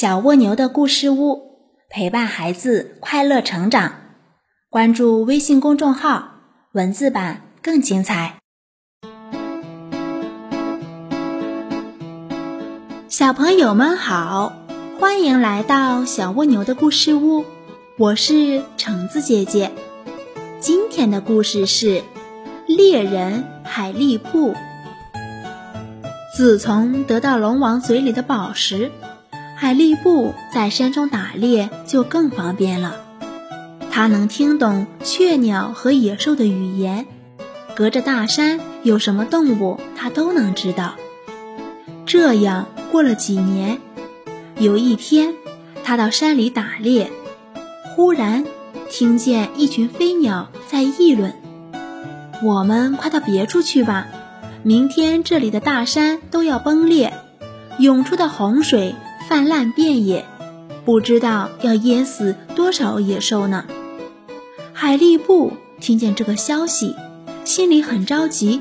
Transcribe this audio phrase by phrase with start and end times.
[0.00, 1.58] 小蜗牛的故事屋，
[1.90, 3.96] 陪伴孩子快乐成长。
[4.70, 6.36] 关注微信公众号，
[6.72, 8.36] 文字版更精彩。
[13.10, 14.54] 小朋友们好，
[14.98, 17.44] 欢迎来到小蜗牛的故事屋，
[17.98, 19.70] 我是橙子姐姐。
[20.58, 22.02] 今天的故事是
[22.66, 24.54] 猎人海力布。
[26.34, 28.90] 自从得到龙王嘴里的宝石。
[29.60, 33.04] 海力布在山中打猎就更方便了，
[33.90, 37.06] 他能听懂雀鸟和野兽的语言，
[37.76, 40.94] 隔着大山有什么动物他都能知道。
[42.06, 43.78] 这样过了几年，
[44.58, 45.34] 有一天，
[45.84, 47.10] 他到山里打猎，
[47.94, 48.46] 忽然
[48.88, 51.34] 听见一群飞鸟在议论
[52.42, 54.06] ：“我们快到别处去吧，
[54.62, 57.12] 明天这里的大山都要崩裂，
[57.78, 58.94] 涌出的洪水。”
[59.30, 60.26] 泛滥遍野，
[60.84, 63.64] 不知道要淹死多少野兽呢。
[64.72, 66.96] 海力布听见这个消息，
[67.44, 68.60] 心里很着急，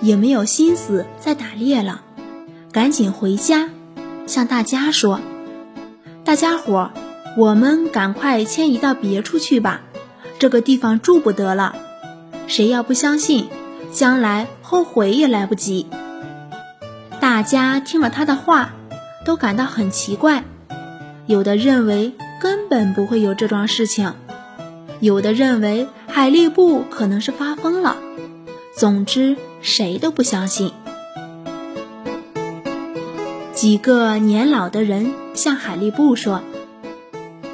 [0.00, 2.02] 也没有心思再打猎了，
[2.72, 3.68] 赶紧回家，
[4.26, 5.20] 向大家说
[6.26, 6.90] ：“大家伙，
[7.38, 9.82] 我们赶快迁移到别处去吧，
[10.40, 11.76] 这个地方住不得了。
[12.48, 13.46] 谁要不相信，
[13.92, 15.86] 将来后悔也来不及。”
[17.20, 18.72] 大家听了他的话。
[19.24, 20.44] 都感到很奇怪，
[21.26, 24.14] 有的认为根本不会有这桩事情，
[25.00, 27.96] 有的认为海力布可能是发疯了。
[28.76, 30.72] 总之，谁都不相信。
[33.52, 36.42] 几个年老的人向海力布说：“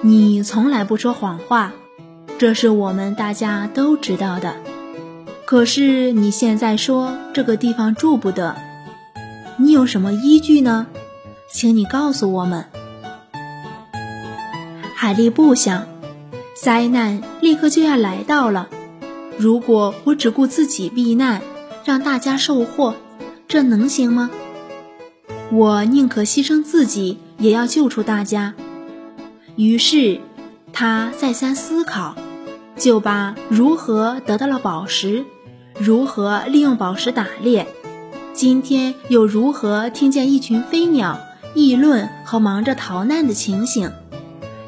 [0.00, 1.72] 你从来不说谎话，
[2.38, 4.54] 这是我们大家都知道的。
[5.44, 8.56] 可是你现在说这个地方住不得，
[9.58, 10.86] 你有什么依据呢？”
[11.50, 12.66] 请你告诉我们，
[14.94, 15.86] 海力布想，
[16.54, 18.68] 灾难立刻就要来到了。
[19.38, 21.40] 如果我只顾自己避难，
[21.84, 22.94] 让大家受祸，
[23.48, 24.30] 这能行吗？
[25.50, 28.54] 我宁可牺牲自己，也要救出大家。
[29.56, 30.20] 于是，
[30.72, 32.14] 他再三思考，
[32.76, 35.24] 就把如何得到了宝石，
[35.78, 37.66] 如何利用宝石打猎，
[38.34, 41.18] 今天又如何听见一群飞鸟。
[41.54, 43.92] 议论和忙着逃难的情形，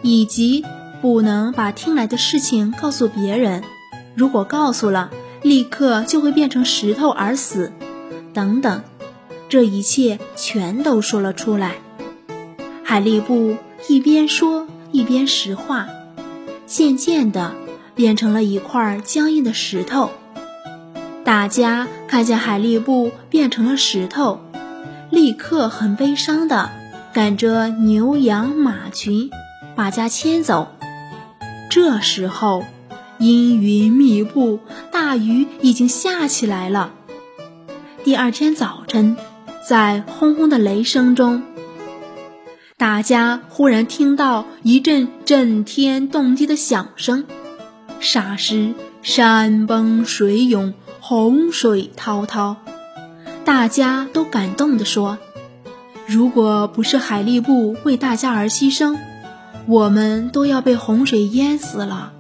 [0.02, 0.64] 以及
[1.00, 3.62] 不能把听来的事情告诉别人，
[4.14, 5.10] 如果告诉了，
[5.42, 7.72] 立刻就会变成石头而死，
[8.34, 8.82] 等等，
[9.48, 11.76] 这一切全都说了出来。
[12.82, 13.56] 海力布
[13.88, 15.86] 一边说一边石化，
[16.66, 17.54] 渐渐的
[17.94, 20.10] 变成了一块僵硬的石头。
[21.24, 24.40] 大家看见海力布变成了石头。
[25.10, 26.70] 立刻很悲伤的
[27.12, 29.30] 赶着牛羊马群
[29.74, 30.68] 把家迁走。
[31.68, 32.64] 这时候，
[33.18, 34.60] 阴云密布，
[34.90, 36.92] 大雨已经下起来了。
[38.02, 39.16] 第二天早晨，
[39.68, 41.42] 在轰轰的雷声中，
[42.76, 47.24] 大家忽然听到一阵震天动地的响声，
[48.00, 52.56] 霎时山崩水涌，洪水滔滔。
[53.44, 55.18] 大家都感动地说
[56.06, 58.96] ：“如果不是海力布为大家而牺牲，
[59.66, 62.12] 我们都要被洪水淹死了。”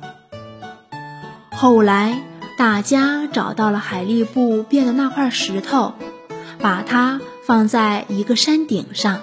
[1.52, 2.22] 后来，
[2.58, 5.94] 大家找到了海力布变的那块石头，
[6.58, 9.20] 把它放在一个山顶上，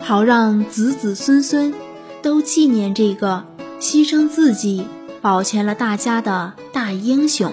[0.00, 1.74] 好让子子孙孙
[2.22, 3.44] 都纪念这个
[3.80, 4.86] 牺牲自己
[5.20, 7.52] 保全了大家的大英雄。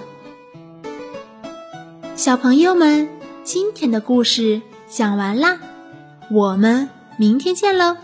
[2.16, 3.19] 小朋友们。
[3.51, 5.57] 今天的故事讲完啦，
[6.29, 6.87] 我们
[7.17, 7.97] 明天见喽。